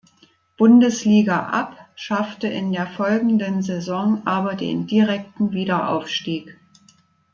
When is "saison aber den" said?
3.61-4.87